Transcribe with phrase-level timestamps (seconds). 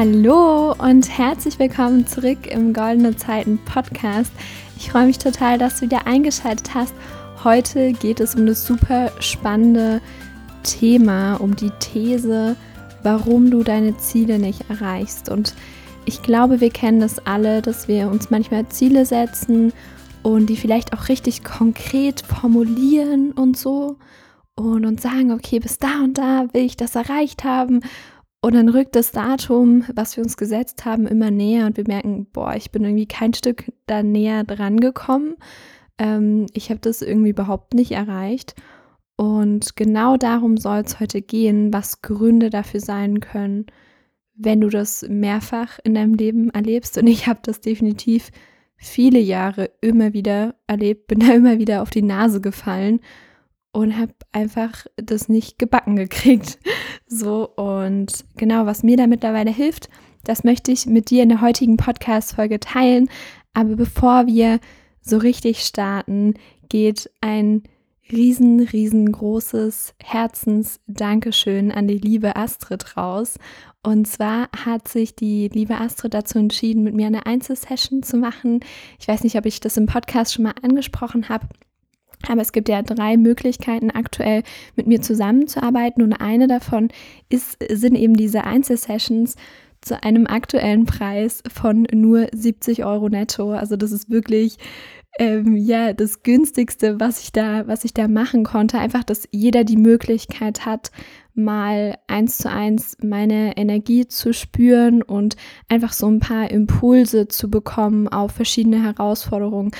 [0.00, 4.30] Hallo und herzlich willkommen zurück im Goldene Zeiten Podcast.
[4.76, 6.94] Ich freue mich total, dass du wieder eingeschaltet hast.
[7.42, 10.00] Heute geht es um das super spannende
[10.62, 12.54] Thema, um die These,
[13.02, 15.30] warum du deine Ziele nicht erreichst.
[15.30, 15.56] Und
[16.04, 19.72] ich glaube, wir kennen das alle, dass wir uns manchmal Ziele setzen
[20.22, 23.96] und die vielleicht auch richtig konkret formulieren und so
[24.54, 27.80] und uns sagen, okay, bis da und da will ich das erreicht haben.
[28.40, 32.26] Und dann rückt das Datum, was wir uns gesetzt haben, immer näher und wir merken,
[32.32, 35.36] boah, ich bin irgendwie kein Stück da näher dran gekommen.
[35.98, 38.54] Ähm, ich habe das irgendwie überhaupt nicht erreicht.
[39.16, 43.66] Und genau darum soll es heute gehen, was Gründe dafür sein können,
[44.34, 46.96] wenn du das mehrfach in deinem Leben erlebst.
[46.96, 48.30] Und ich habe das definitiv
[48.76, 53.00] viele Jahre immer wieder erlebt, bin da immer wieder auf die Nase gefallen
[53.72, 56.58] und habe einfach das nicht gebacken gekriegt.
[57.10, 59.88] So und genau, was mir da mittlerweile hilft,
[60.24, 63.08] das möchte ich mit dir in der heutigen Podcast-Folge teilen.
[63.54, 64.60] Aber bevor wir
[65.00, 66.34] so richtig starten,
[66.68, 67.62] geht ein
[68.12, 73.38] riesen, riesengroßes Herzens-Dankeschön an die liebe Astrid raus.
[73.82, 78.60] Und zwar hat sich die liebe Astrid dazu entschieden, mit mir eine Einzelsession zu machen.
[78.98, 81.46] Ich weiß nicht, ob ich das im Podcast schon mal angesprochen habe.
[82.26, 84.42] Aber es gibt ja drei Möglichkeiten aktuell
[84.76, 86.88] mit mir zusammenzuarbeiten und eine davon
[87.28, 89.36] ist, sind eben diese Einzelsessions
[89.80, 93.52] zu einem aktuellen Preis von nur 70 Euro netto.
[93.52, 94.58] Also das ist wirklich
[95.18, 98.78] ähm, ja das günstigste, was ich da, was ich da machen konnte.
[98.78, 100.90] Einfach, dass jeder die Möglichkeit hat,
[101.34, 105.36] mal eins zu eins meine Energie zu spüren und
[105.68, 109.70] einfach so ein paar Impulse zu bekommen auf verschiedene Herausforderungen.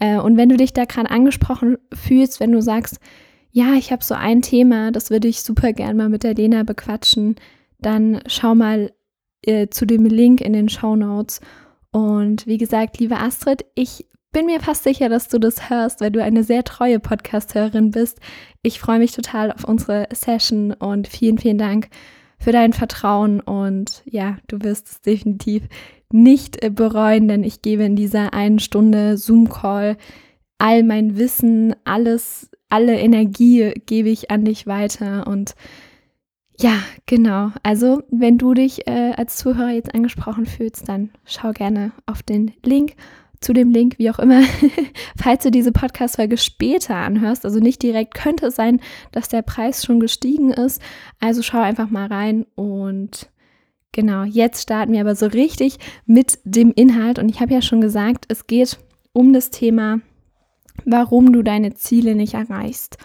[0.00, 2.98] Äh, und wenn du dich da gerade angesprochen fühlst, wenn du sagst,
[3.52, 6.64] ja, ich habe so ein Thema, das würde ich super gern mal mit der Lena
[6.64, 7.36] bequatschen,
[7.78, 8.92] dann schau mal
[9.42, 11.40] äh, zu dem Link in den Show Notes.
[11.92, 16.12] Und wie gesagt, liebe Astrid, ich bin mir fast sicher, dass du das hörst, weil
[16.12, 18.20] du eine sehr treue Podcast-Hörerin bist.
[18.62, 21.88] Ich freue mich total auf unsere Session und vielen, vielen Dank
[22.38, 23.40] für dein Vertrauen.
[23.40, 25.64] Und ja, du wirst es definitiv
[26.12, 29.96] nicht äh, bereuen, denn ich gebe in dieser einen Stunde Zoom-Call
[30.58, 35.54] all mein Wissen, alles, alle Energie gebe ich an dich weiter und
[36.58, 36.74] ja,
[37.06, 37.52] genau.
[37.62, 42.52] Also, wenn du dich äh, als Zuhörer jetzt angesprochen fühlst, dann schau gerne auf den
[42.62, 42.96] Link
[43.40, 44.42] zu dem Link, wie auch immer,
[45.16, 48.80] falls du diese Podcast-Folge später anhörst, also nicht direkt, könnte es sein,
[49.12, 50.82] dass der Preis schon gestiegen ist.
[51.20, 53.30] Also schau einfach mal rein und
[53.92, 57.18] Genau, jetzt starten wir aber so richtig mit dem Inhalt.
[57.18, 58.78] Und ich habe ja schon gesagt, es geht
[59.12, 60.00] um das Thema,
[60.84, 62.98] warum du deine Ziele nicht erreichst.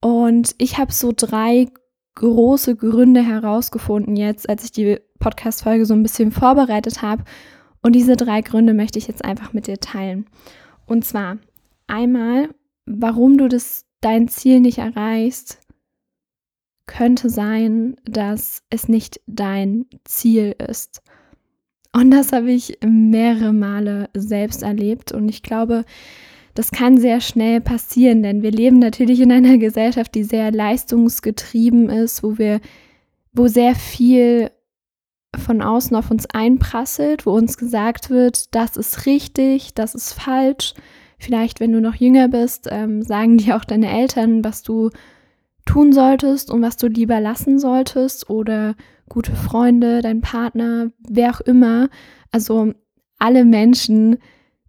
[0.00, 1.66] Und ich habe so drei
[2.14, 7.24] große Gründe herausgefunden jetzt, als ich die Podcast-Folge so ein bisschen vorbereitet habe.
[7.82, 10.26] Und diese drei Gründe möchte ich jetzt einfach mit dir teilen.
[10.86, 11.38] Und zwar
[11.86, 12.48] einmal,
[12.86, 15.58] warum du das, dein Ziel nicht erreichst,
[16.86, 21.02] könnte sein, dass es nicht dein Ziel ist.
[21.92, 25.84] Und das habe ich mehrere Male selbst erlebt und ich glaube,
[26.54, 31.88] das kann sehr schnell passieren, denn wir leben natürlich in einer Gesellschaft, die sehr leistungsgetrieben
[31.88, 32.60] ist, wo wir,
[33.32, 34.50] wo sehr viel
[35.38, 40.74] von außen auf uns einprasselt, wo uns gesagt wird, das ist richtig, das ist falsch.
[41.18, 44.90] Vielleicht, wenn du noch jünger bist, ähm, sagen dir auch deine Eltern, was du
[45.64, 48.74] tun solltest und was du lieber lassen solltest oder
[49.08, 51.88] gute Freunde, dein Partner, wer auch immer.
[52.30, 52.72] Also
[53.18, 54.18] alle Menschen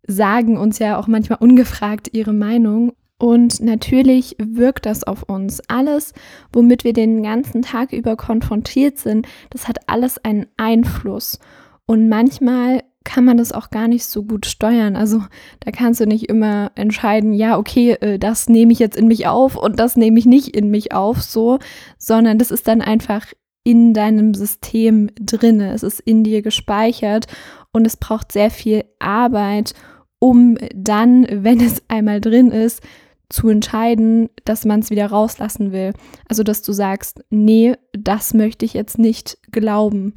[0.08, 2.94] sagen uns ja auch manchmal ungefragt ihre Meinung.
[3.18, 5.62] Und natürlich wirkt das auf uns.
[5.70, 6.14] Alles,
[6.52, 11.40] womit wir den ganzen Tag über konfrontiert sind, das hat alles einen Einfluss.
[11.86, 14.96] Und manchmal kann man das auch gar nicht so gut steuern.
[14.96, 15.24] Also
[15.60, 19.28] da kannst du nicht immer entscheiden, ja, okay, äh, das nehme ich jetzt in mich
[19.28, 21.60] auf und das nehme ich nicht in mich auf, so,
[21.98, 23.28] sondern das ist dann einfach
[23.64, 25.74] in deinem System drinne.
[25.74, 27.28] Es ist in dir gespeichert
[27.72, 29.74] und es braucht sehr viel Arbeit,
[30.20, 32.82] um dann, wenn es einmal drin ist,
[33.30, 35.94] zu entscheiden, dass man es wieder rauslassen will.
[36.28, 40.14] Also, dass du sagst, nee, das möchte ich jetzt nicht glauben.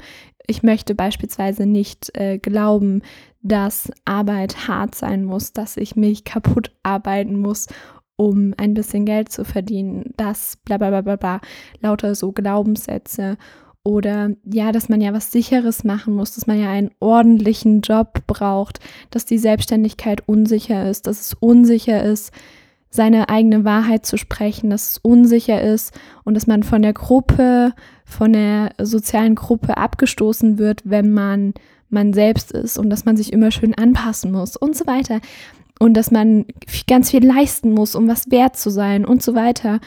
[0.47, 3.03] Ich möchte beispielsweise nicht äh, glauben,
[3.43, 7.69] dass Arbeit hart sein muss, dass ich mich kaputt arbeiten muss,
[8.17, 10.13] um ein bisschen Geld zu verdienen.
[10.17, 11.41] Das bla bla bla bla bla.
[11.81, 13.37] Lauter so Glaubenssätze.
[13.83, 18.27] Oder ja, dass man ja was Sicheres machen muss, dass man ja einen ordentlichen Job
[18.27, 18.81] braucht,
[19.11, 22.33] dass die Selbstständigkeit unsicher ist, dass es unsicher ist,
[22.91, 27.73] seine eigene Wahrheit zu sprechen, dass es unsicher ist und dass man von der Gruppe,
[28.05, 31.55] von der sozialen Gruppe abgestoßen wird, wenn man
[31.89, 35.21] man selbst ist und dass man sich immer schön anpassen muss und so weiter.
[35.79, 36.47] Und dass man
[36.87, 39.81] ganz viel leisten muss, um was wert zu sein und so weiter.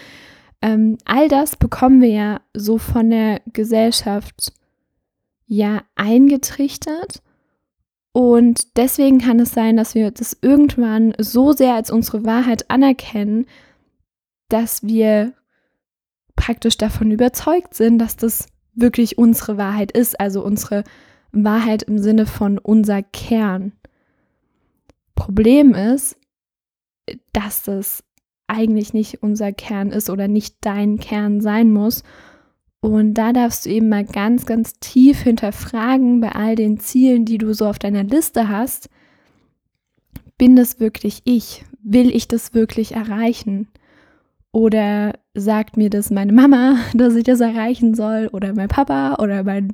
[0.61, 4.53] Ähm, all das bekommen wir ja so von der Gesellschaft
[5.47, 7.21] ja eingetrichtert.
[8.11, 13.45] Und deswegen kann es sein, dass wir das irgendwann so sehr als unsere Wahrheit anerkennen,
[14.49, 15.33] dass wir
[16.35, 20.83] praktisch davon überzeugt sind, dass das wirklich unsere Wahrheit ist, also unsere
[21.31, 23.73] Wahrheit im Sinne von unser Kern.
[25.15, 26.17] Problem ist,
[27.33, 28.03] dass das
[28.47, 32.03] eigentlich nicht unser Kern ist oder nicht dein Kern sein muss.
[32.81, 37.37] Und da darfst du eben mal ganz, ganz tief hinterfragen bei all den Zielen, die
[37.37, 38.89] du so auf deiner Liste hast.
[40.37, 41.65] Bin das wirklich ich?
[41.83, 43.67] Will ich das wirklich erreichen?
[44.51, 48.29] Oder sagt mir das meine Mama, dass ich das erreichen soll?
[48.31, 49.73] Oder mein Papa oder mein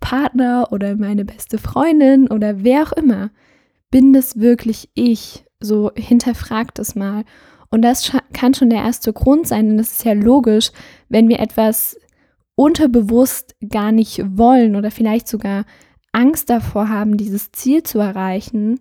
[0.00, 3.30] Partner oder meine beste Freundin oder wer auch immer.
[3.92, 5.44] Bin das wirklich ich?
[5.60, 7.24] So hinterfragt es mal.
[7.70, 10.72] Und das kann schon der erste Grund sein, denn das ist ja logisch,
[11.08, 11.96] wenn wir etwas
[12.54, 15.64] unterbewusst gar nicht wollen oder vielleicht sogar
[16.12, 18.80] Angst davor haben, dieses Ziel zu erreichen,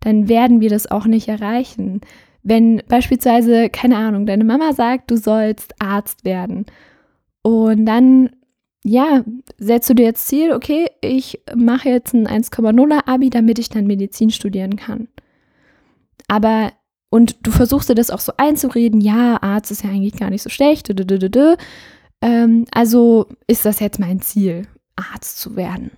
[0.00, 2.00] dann werden wir das auch nicht erreichen.
[2.42, 6.66] Wenn beispielsweise, keine Ahnung, deine Mama sagt, du sollst Arzt werden
[7.42, 8.30] und dann
[8.84, 9.24] ja,
[9.58, 13.86] setzt du dir jetzt Ziel, okay, ich mache jetzt ein 1,0er Abi, damit ich dann
[13.86, 15.08] Medizin studieren kann.
[16.28, 16.72] Aber,
[17.10, 20.42] und du versuchst dir das auch so einzureden, ja, Arzt ist ja eigentlich gar nicht
[20.42, 20.88] so schlecht,
[22.20, 24.66] ähm, also ist das jetzt mein Ziel,
[24.96, 25.90] Arzt zu werden.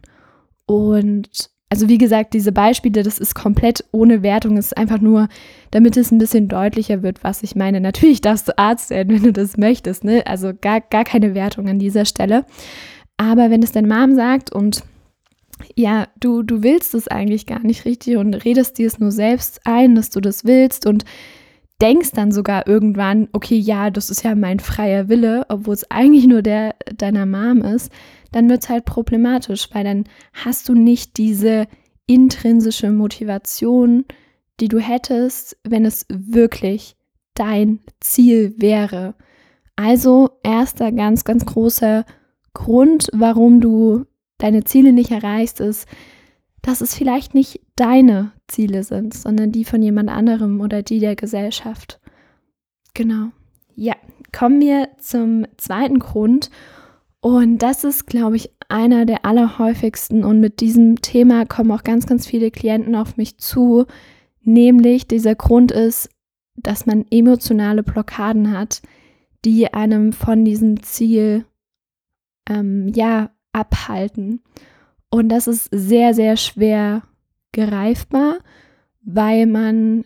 [0.66, 5.28] Und also wie gesagt, diese Beispiele, das ist komplett ohne Wertung, es ist einfach nur,
[5.70, 7.80] damit es ein bisschen deutlicher wird, was ich meine.
[7.80, 10.26] Natürlich darfst du Arzt werden, wenn du das möchtest, ne?
[10.26, 12.44] Also gar, gar keine Wertung an dieser Stelle.
[13.16, 14.82] Aber wenn es deine Mom sagt und
[15.76, 19.60] ja, du, du willst es eigentlich gar nicht richtig und redest dir es nur selbst
[19.64, 21.04] ein, dass du das willst und
[21.80, 26.26] denkst dann sogar irgendwann, okay, ja, das ist ja mein freier Wille, obwohl es eigentlich
[26.26, 27.90] nur der deiner Mom ist,
[28.32, 31.66] dann wird es halt problematisch, weil dann hast du nicht diese
[32.06, 34.04] intrinsische Motivation,
[34.60, 36.96] die du hättest, wenn es wirklich
[37.34, 39.14] dein Ziel wäre.
[39.76, 42.04] Also erster ganz, ganz großer
[42.52, 44.04] Grund, warum du
[44.38, 45.86] deine Ziele nicht erreichst, ist,
[46.62, 51.16] dass es vielleicht nicht deine Ziele sind, sondern die von jemand anderem oder die der
[51.16, 52.00] Gesellschaft.
[52.94, 53.30] Genau.
[53.74, 53.94] Ja,
[54.32, 56.50] kommen wir zum zweiten Grund.
[57.20, 60.24] Und das ist, glaube ich, einer der allerhäufigsten.
[60.24, 63.86] Und mit diesem Thema kommen auch ganz, ganz viele Klienten auf mich zu.
[64.42, 66.10] Nämlich dieser Grund ist,
[66.56, 68.82] dass man emotionale Blockaden hat,
[69.44, 71.44] die einem von diesem Ziel
[72.48, 74.42] ähm, ja abhalten.
[75.10, 77.02] Und das ist sehr, sehr schwer
[77.52, 78.38] greifbar,
[79.02, 80.04] weil man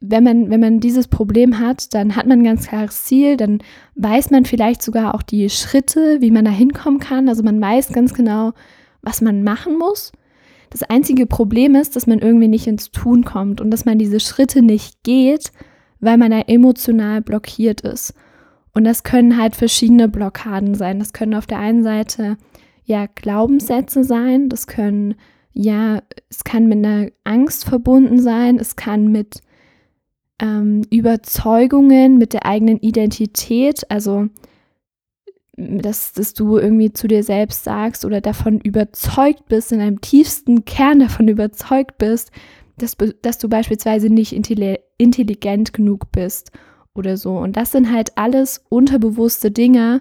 [0.00, 3.62] wenn man, wenn man dieses Problem hat, dann hat man ein ganz klares Ziel, dann
[3.94, 7.28] weiß man vielleicht sogar auch die Schritte, wie man da hinkommen kann.
[7.28, 8.52] Also man weiß ganz genau,
[9.02, 10.12] was man machen muss.
[10.68, 14.20] Das einzige Problem ist, dass man irgendwie nicht ins Tun kommt und dass man diese
[14.20, 15.50] Schritte nicht geht,
[15.98, 18.14] weil man da emotional blockiert ist.
[18.72, 21.00] Und das können halt verschiedene Blockaden sein.
[21.00, 22.36] Das können auf der einen Seite
[22.90, 25.14] ja Glaubenssätze sein, das können
[25.52, 29.40] ja, es kann mit einer Angst verbunden sein, es kann mit
[30.40, 34.28] ähm, Überzeugungen, mit der eigenen Identität, also
[35.56, 40.64] dass, dass du irgendwie zu dir selbst sagst oder davon überzeugt bist, in einem tiefsten
[40.64, 42.30] Kern davon überzeugt bist,
[42.78, 46.52] dass, dass du beispielsweise nicht intelligent genug bist
[46.94, 47.36] oder so.
[47.36, 50.00] Und das sind halt alles unterbewusste Dinge,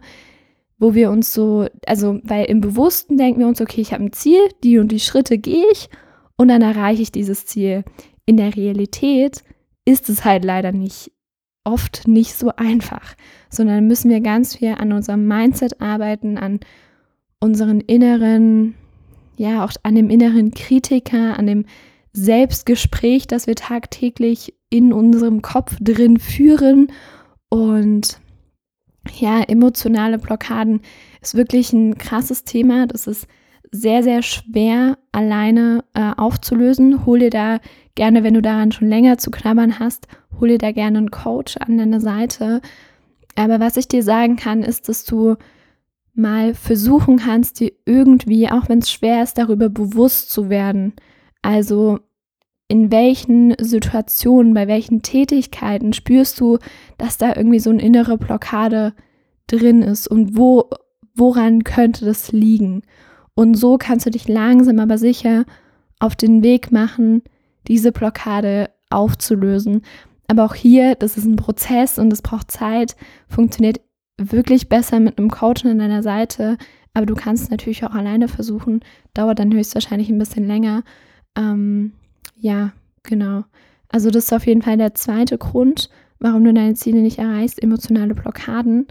[0.79, 4.13] wo wir uns so, also weil im Bewussten denken wir uns, okay, ich habe ein
[4.13, 5.89] Ziel, die und die Schritte gehe ich
[6.37, 7.83] und dann erreiche ich dieses Ziel.
[8.25, 9.43] In der Realität
[9.85, 11.11] ist es halt leider nicht
[11.65, 13.15] oft nicht so einfach,
[13.49, 16.59] sondern müssen wir ganz viel an unserem Mindset arbeiten, an
[17.39, 18.75] unseren inneren,
[19.37, 21.65] ja, auch an dem inneren Kritiker, an dem
[22.13, 26.91] Selbstgespräch, das wir tagtäglich in unserem Kopf drin führen.
[27.49, 28.19] Und
[29.19, 30.81] ja, emotionale Blockaden
[31.21, 32.87] ist wirklich ein krasses Thema.
[32.87, 33.27] Das ist
[33.71, 37.05] sehr, sehr schwer alleine äh, aufzulösen.
[37.05, 37.59] Hol dir da
[37.95, 40.07] gerne, wenn du daran schon länger zu knabbern hast,
[40.39, 42.61] hol dir da gerne einen Coach an deine Seite.
[43.35, 45.35] Aber was ich dir sagen kann, ist, dass du
[46.13, 50.93] mal versuchen kannst, dir irgendwie, auch wenn es schwer ist, darüber bewusst zu werden.
[51.41, 51.99] Also
[52.69, 56.59] in welchen Situationen, bei welchen Tätigkeiten spürst du,
[56.97, 58.93] dass da irgendwie so eine innere Blockade
[59.47, 60.69] drin ist und wo,
[61.15, 62.83] woran könnte das liegen?
[63.33, 65.45] Und so kannst du dich langsam aber sicher
[65.99, 67.23] auf den Weg machen,
[67.67, 69.81] diese Blockade aufzulösen.
[70.27, 72.95] Aber auch hier, das ist ein Prozess und es braucht Zeit,
[73.27, 73.81] funktioniert
[74.17, 76.57] wirklich besser mit einem Coach an deiner Seite.
[76.93, 78.81] Aber du kannst natürlich auch alleine versuchen.
[79.15, 80.83] Dauert dann höchstwahrscheinlich ein bisschen länger.
[81.35, 81.93] Ähm,
[82.39, 82.71] ja,
[83.03, 83.43] genau.
[83.89, 87.61] Also das ist auf jeden Fall der zweite Grund, warum du deine Ziele nicht erreichst,
[87.61, 88.87] emotionale Blockaden.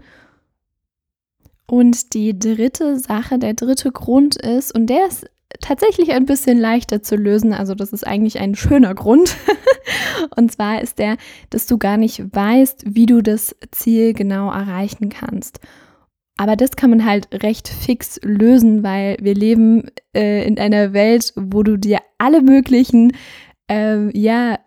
[1.65, 5.29] Und die dritte Sache, der dritte Grund ist, und der ist
[5.61, 9.35] tatsächlich ein bisschen leichter zu lösen, also das ist eigentlich ein schöner Grund.
[10.35, 11.17] und zwar ist der,
[11.49, 15.59] dass du gar nicht weißt, wie du das Ziel genau erreichen kannst.
[16.39, 21.33] Aber das kann man halt recht fix lösen, weil wir leben äh, in einer Welt,
[21.35, 23.11] wo du dir alle möglichen
[23.69, 24.57] äh, ja,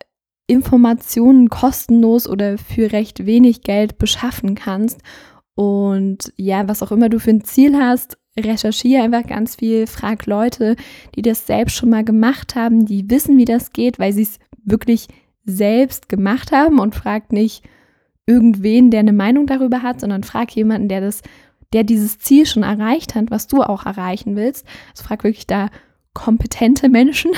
[0.47, 5.01] Informationen kostenlos oder für recht wenig Geld beschaffen kannst.
[5.55, 10.27] Und ja, was auch immer du für ein Ziel hast, recherchiere einfach ganz viel, frag
[10.27, 10.77] Leute,
[11.15, 14.39] die das selbst schon mal gemacht haben, die wissen, wie das geht, weil sie es
[14.63, 15.09] wirklich
[15.47, 17.65] selbst gemacht haben und frag nicht
[18.27, 21.23] irgendwen, der eine Meinung darüber hat, sondern frag jemanden, der das
[21.73, 24.67] der dieses Ziel schon erreicht hat, was du auch erreichen willst.
[24.91, 25.69] Also frag wirklich da
[26.15, 27.33] kompetente Menschen.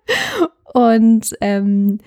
[0.74, 1.98] und ähm,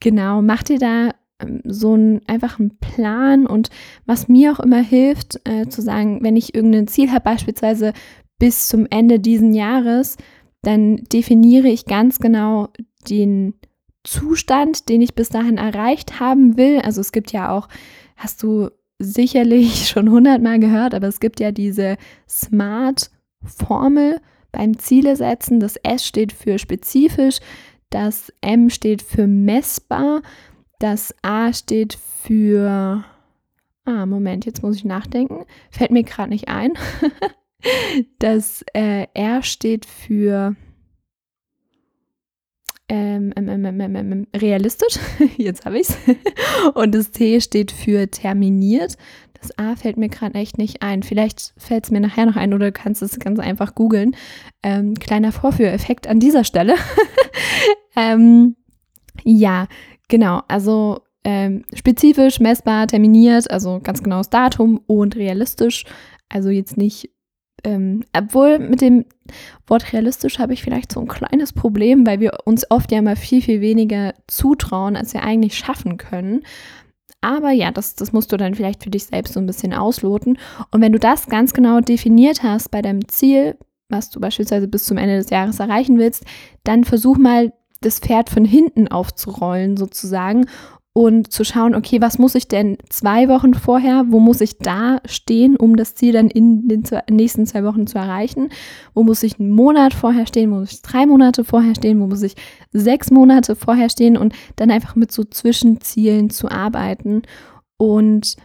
[0.00, 3.70] genau, mach dir da ähm, so einen einfachen Plan und
[4.06, 7.92] was mir auch immer hilft, äh, zu sagen, wenn ich irgendein Ziel habe, beispielsweise
[8.38, 10.16] bis zum Ende diesen Jahres,
[10.62, 12.68] dann definiere ich ganz genau
[13.08, 13.54] den
[14.04, 16.80] Zustand, den ich bis dahin erreicht haben will.
[16.80, 17.68] Also es gibt ja auch,
[18.16, 18.70] hast du
[19.02, 21.96] sicherlich schon hundertmal gehört, aber es gibt ja diese
[22.28, 25.60] SMART-Formel beim Ziele setzen.
[25.60, 27.38] Das S steht für spezifisch,
[27.90, 30.22] das M steht für messbar,
[30.78, 33.04] das A steht für...
[33.84, 35.44] Ah, Moment, jetzt muss ich nachdenken.
[35.70, 36.72] Fällt mir gerade nicht ein.
[38.20, 40.54] das äh, R steht für
[42.92, 44.98] ähm, ähm, ähm, realistisch,
[45.38, 45.96] jetzt habe ich es.
[46.74, 48.98] Und das T steht für terminiert.
[49.40, 51.02] Das A fällt mir gerade echt nicht ein.
[51.02, 54.14] Vielleicht fällt es mir nachher noch ein oder du kannst es ganz einfach googeln.
[54.62, 56.74] Ähm, kleiner Vorführeffekt an dieser Stelle.
[57.96, 58.56] ähm,
[59.24, 59.68] ja,
[60.08, 60.42] genau.
[60.48, 65.86] Also ähm, spezifisch, messbar, terminiert, also ganz genaues Datum und realistisch.
[66.28, 67.08] Also jetzt nicht
[67.64, 69.04] ähm, obwohl mit dem
[69.66, 73.16] Wort realistisch habe ich vielleicht so ein kleines Problem, weil wir uns oft ja immer
[73.16, 76.42] viel, viel weniger zutrauen, als wir eigentlich schaffen können.
[77.20, 80.38] Aber ja, das, das musst du dann vielleicht für dich selbst so ein bisschen ausloten.
[80.72, 83.56] Und wenn du das ganz genau definiert hast bei deinem Ziel,
[83.88, 86.24] was du beispielsweise bis zum Ende des Jahres erreichen willst,
[86.64, 90.46] dann versuch mal das Pferd von hinten aufzurollen sozusagen
[90.94, 95.00] und zu schauen, okay, was muss ich denn zwei Wochen vorher, wo muss ich da
[95.06, 98.50] stehen, um das Ziel dann in den nächsten zwei Wochen zu erreichen?
[98.92, 102.06] Wo muss ich einen Monat vorher stehen, wo muss ich drei Monate vorher stehen, wo
[102.06, 102.34] muss ich
[102.72, 107.22] sechs Monate vorher stehen und dann einfach mit so Zwischenzielen zu arbeiten.
[107.78, 108.36] Und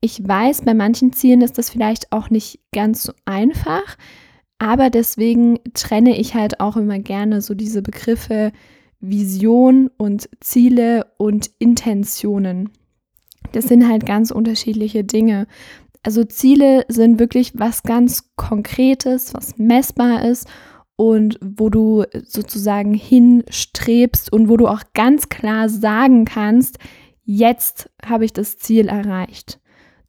[0.00, 3.96] ich weiß, bei manchen Zielen ist das vielleicht auch nicht ganz so einfach,
[4.60, 8.52] aber deswegen trenne ich halt auch immer gerne so diese Begriffe,
[9.00, 12.70] Vision und Ziele und Intentionen.
[13.52, 15.46] Das sind halt ganz unterschiedliche Dinge.
[16.02, 20.48] Also Ziele sind wirklich was ganz Konkretes, was messbar ist
[20.96, 26.78] und wo du sozusagen hinstrebst und wo du auch ganz klar sagen kannst,
[27.24, 29.60] jetzt habe ich das Ziel erreicht.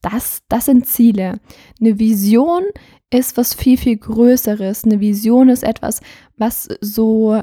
[0.02, 1.40] Das, das sind Ziele.
[1.80, 2.64] Eine Vision
[3.12, 4.86] ist was viel, viel Größeres.
[4.86, 6.00] Eine Vision ist etwas,
[6.38, 7.42] was so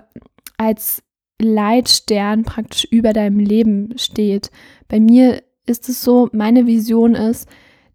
[0.56, 1.02] als
[1.40, 4.50] Leitstern praktisch über deinem Leben steht.
[4.88, 7.48] Bei mir ist es so, meine Vision ist,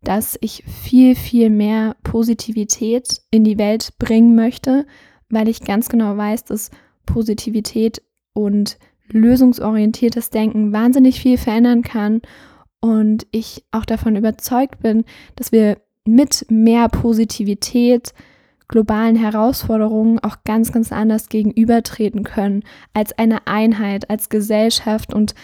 [0.03, 4.85] dass ich viel, viel mehr Positivität in die Welt bringen möchte,
[5.29, 6.71] weil ich ganz genau weiß, dass
[7.05, 8.01] Positivität
[8.33, 12.21] und lösungsorientiertes Denken wahnsinnig viel verändern kann
[12.79, 15.03] und ich auch davon überzeugt bin,
[15.35, 18.13] dass wir mit mehr Positivität
[18.71, 22.63] globalen Herausforderungen auch ganz, ganz anders gegenübertreten können,
[22.93, 25.35] als eine Einheit, als Gesellschaft und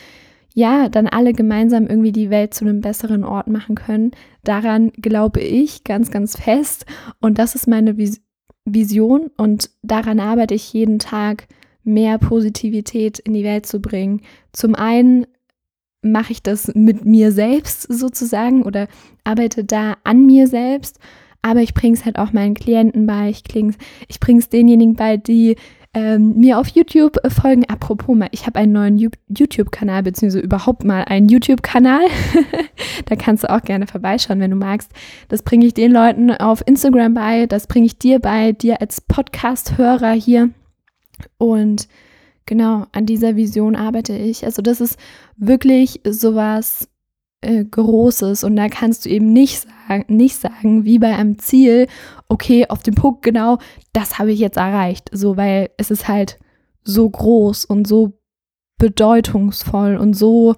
[0.56, 4.12] ja, dann alle gemeinsam irgendwie die Welt zu einem besseren Ort machen können.
[4.44, 6.88] Daran glaube ich ganz, ganz fest
[7.20, 8.22] und das ist meine Vis
[8.70, 11.48] Vision und daran arbeite ich jeden Tag,
[11.84, 14.22] mehr Positivität in die Welt zu bringen.
[14.52, 15.26] Zum einen
[16.02, 18.88] mache ich das mit mir selbst sozusagen oder
[19.24, 21.00] arbeite da an mir selbst
[21.42, 23.44] aber ich bringe es halt auch meinen Klienten bei, ich,
[24.08, 25.56] ich bringe es denjenigen bei, die
[25.94, 27.66] ähm, mir auf YouTube folgen.
[27.68, 28.98] Apropos mal, ich habe einen neuen
[29.30, 32.02] YouTube-Kanal, beziehungsweise überhaupt mal einen YouTube-Kanal.
[33.06, 34.92] da kannst du auch gerne vorbeischauen, wenn du magst.
[35.28, 39.02] Das bringe ich den Leuten auf Instagram bei, das bringe ich dir bei, dir als
[39.02, 40.50] Podcast-Hörer hier.
[41.38, 41.88] Und
[42.46, 44.46] genau, an dieser Vision arbeite ich.
[44.46, 45.00] Also das ist
[45.36, 46.90] wirklich sowas
[47.42, 51.88] äh, Großes und da kannst du eben nicht sagen, nicht sagen, wie bei einem Ziel,
[52.28, 53.60] okay, auf dem Punkt genau,
[53.94, 55.10] das habe ich jetzt erreicht.
[55.12, 56.40] So, weil es ist halt
[56.84, 58.20] so groß und so
[58.78, 60.56] bedeutungsvoll und so,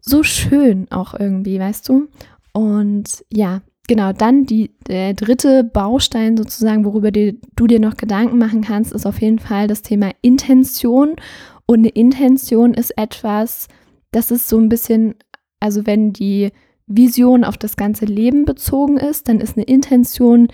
[0.00, 2.08] so schön auch irgendwie, weißt du?
[2.52, 8.38] Und ja, genau, dann die, der dritte Baustein sozusagen, worüber die, du dir noch Gedanken
[8.38, 11.16] machen kannst, ist auf jeden Fall das Thema Intention.
[11.66, 13.68] Und eine Intention ist etwas,
[14.10, 15.14] das ist so ein bisschen
[15.62, 16.50] also wenn die
[16.88, 20.48] Vision auf das ganze Leben bezogen ist, dann ist eine Intention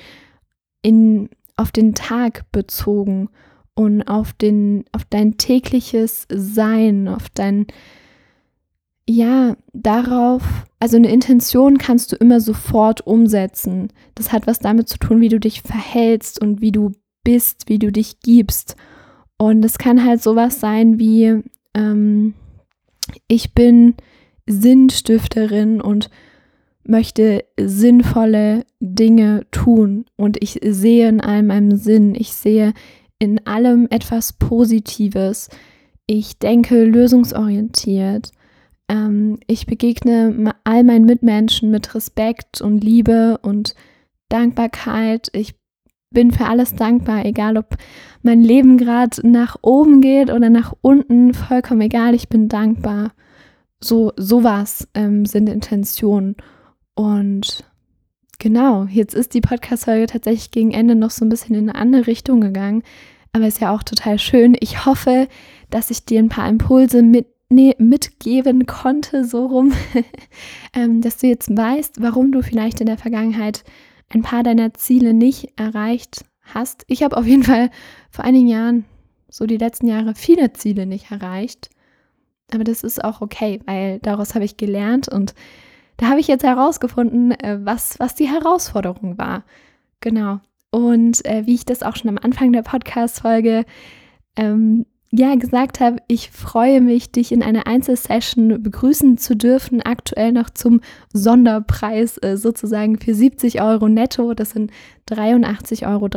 [0.82, 3.30] in, auf den Tag bezogen
[3.74, 7.66] und auf, den, auf dein tägliches Sein, auf dein,
[9.08, 10.42] ja, darauf,
[10.78, 13.88] also eine Intention kannst du immer sofort umsetzen.
[14.14, 16.92] Das hat was damit zu tun, wie du dich verhältst und wie du
[17.24, 18.76] bist, wie du dich gibst.
[19.38, 22.34] Und es kann halt sowas sein wie, ähm,
[23.26, 23.94] ich bin
[24.48, 26.10] Sinnstifterin und
[26.84, 30.06] möchte sinnvolle Dinge tun.
[30.16, 32.72] Und ich sehe in allem einen Sinn, ich sehe
[33.18, 35.50] in allem etwas Positives,
[36.06, 38.32] ich denke lösungsorientiert,
[38.88, 43.74] ähm, ich begegne all meinen Mitmenschen mit Respekt und Liebe und
[44.30, 45.54] Dankbarkeit, ich
[46.10, 47.76] bin für alles dankbar, egal ob
[48.22, 53.12] mein Leben gerade nach oben geht oder nach unten, vollkommen egal, ich bin dankbar.
[53.80, 56.36] So, sowas ähm, sind Intentionen.
[56.94, 57.64] Und
[58.38, 62.06] genau, jetzt ist die Podcast-Folge tatsächlich gegen Ende noch so ein bisschen in eine andere
[62.06, 62.82] Richtung gegangen.
[63.32, 64.56] Aber ist ja auch total schön.
[64.60, 65.28] Ich hoffe,
[65.70, 69.72] dass ich dir ein paar Impulse mit, nee, mitgeben konnte, so rum,
[70.74, 73.64] ähm, dass du jetzt weißt, warum du vielleicht in der Vergangenheit
[74.08, 76.84] ein paar deiner Ziele nicht erreicht hast.
[76.88, 77.70] Ich habe auf jeden Fall
[78.10, 78.84] vor einigen Jahren,
[79.28, 81.70] so die letzten Jahre, viele Ziele nicht erreicht.
[82.52, 85.34] Aber das ist auch okay, weil daraus habe ich gelernt und
[85.98, 89.44] da habe ich jetzt herausgefunden, äh, was, was die Herausforderung war.
[90.00, 90.40] Genau.
[90.70, 93.64] Und äh, wie ich das auch schon am Anfang der Podcast-Folge
[94.36, 100.32] ähm, ja gesagt habe, ich freue mich, dich in einer Einzelsession begrüßen zu dürfen, aktuell
[100.32, 100.80] noch zum
[101.12, 104.70] Sonderpreis äh, sozusagen für 70 Euro netto, das sind
[105.08, 106.08] 83,30 Euro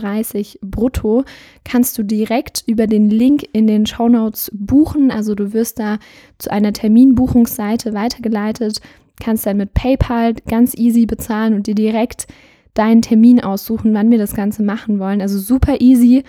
[0.61, 1.23] brutto,
[1.63, 5.11] kannst du direkt über den Link in den Show Notes buchen.
[5.11, 5.97] Also du wirst da
[6.37, 8.81] zu einer Terminbuchungsseite weitergeleitet,
[9.21, 12.27] kannst dann mit PayPal ganz easy bezahlen und dir direkt
[12.73, 15.21] deinen Termin aussuchen, wann wir das Ganze machen wollen.
[15.21, 16.23] Also super easy.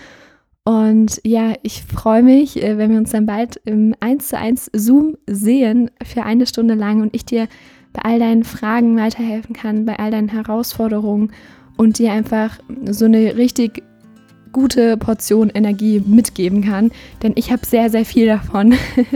[0.64, 4.70] Und ja, ich freue mich, äh, wenn wir uns dann bald im 1 zu 1
[4.72, 7.48] Zoom sehen für eine Stunde lang und ich dir
[7.92, 11.32] bei all deinen Fragen weiterhelfen kann, bei all deinen Herausforderungen
[11.76, 13.82] und dir einfach so eine richtig
[14.52, 16.92] gute Portion Energie mitgeben kann.
[17.22, 18.74] Denn ich habe sehr, sehr viel davon.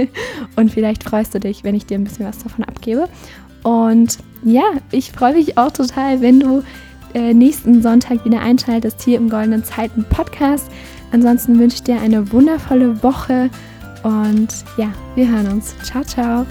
[0.56, 3.09] und vielleicht freust du dich, wenn ich dir ein bisschen was davon abgebe.
[3.62, 6.62] Und ja, ich freue mich auch total, wenn du
[7.14, 10.70] äh, nächsten Sonntag wieder einschaltest hier im Goldenen Zeiten Podcast.
[11.12, 13.50] Ansonsten wünsche ich dir eine wundervolle Woche
[14.02, 15.74] und ja, wir hören uns.
[15.82, 16.46] Ciao, ciao.